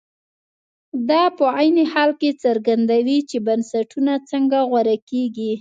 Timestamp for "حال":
1.91-2.11